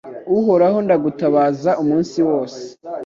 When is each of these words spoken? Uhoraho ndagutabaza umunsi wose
Uhoraho 0.37 0.77
ndagutabaza 0.85 1.71
umunsi 1.81 2.17
wose 2.29 2.61